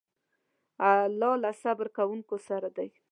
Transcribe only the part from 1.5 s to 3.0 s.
صبر کوونکو سره دی.